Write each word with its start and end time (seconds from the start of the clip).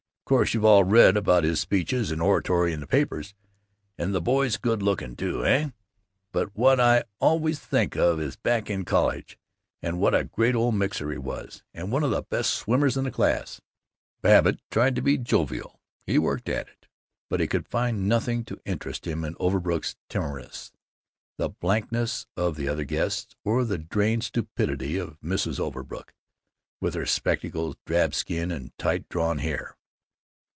Of 0.29 0.33
course 0.35 0.53
you've 0.53 0.63
all 0.63 0.85
read 0.85 1.17
about 1.17 1.43
his 1.43 1.59
speeches 1.59 2.09
and 2.09 2.21
oratory 2.21 2.71
in 2.71 2.79
the 2.79 2.87
papers 2.87 3.33
and 3.97 4.15
the 4.15 4.21
boy's 4.21 4.55
good 4.55 4.81
looking, 4.81 5.17
too, 5.17 5.45
eh? 5.45 5.71
but 6.31 6.55
what 6.55 6.79
I 6.79 7.03
always 7.19 7.59
think 7.59 7.97
of 7.97 8.21
is 8.21 8.37
back 8.37 8.69
in 8.69 8.85
college, 8.85 9.37
and 9.81 9.99
what 9.99 10.15
a 10.15 10.23
great 10.23 10.55
old 10.55 10.75
mixer 10.75 11.11
he 11.11 11.17
was, 11.17 11.63
and 11.73 11.91
one 11.91 12.01
of 12.05 12.11
the 12.11 12.21
best 12.23 12.53
swimmers 12.53 12.95
in 12.95 13.03
the 13.03 13.11
class." 13.11 13.59
Babbitt 14.21 14.61
tried 14.71 14.95
to 14.95 15.01
be 15.01 15.17
jovial; 15.17 15.81
he 16.07 16.17
worked 16.17 16.47
at 16.47 16.69
it; 16.69 16.87
but 17.27 17.41
he 17.41 17.47
could 17.47 17.67
find 17.67 18.07
nothing 18.07 18.45
to 18.45 18.61
interest 18.63 19.05
him 19.05 19.25
in 19.25 19.35
Overbrook's 19.37 19.97
timorousness, 20.07 20.71
the 21.35 21.49
blankness 21.49 22.25
of 22.37 22.55
the 22.55 22.69
other 22.69 22.85
guests, 22.85 23.35
or 23.43 23.65
the 23.65 23.77
drained 23.77 24.23
stupidity 24.23 24.95
of 24.97 25.19
Mrs. 25.19 25.59
Overbrook, 25.59 26.13
with 26.79 26.93
her 26.93 27.05
spectacles, 27.05 27.75
drab 27.85 28.13
skin, 28.15 28.49
and 28.49 28.71
tight 28.77 29.09
drawn 29.09 29.39
hair. 29.39 29.75